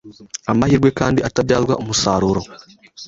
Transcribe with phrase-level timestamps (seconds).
[0.51, 2.41] amahirwe knd atabyazwa umusaruro.